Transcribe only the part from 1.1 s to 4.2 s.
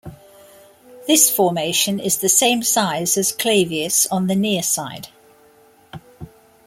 formation is the same size as Clavius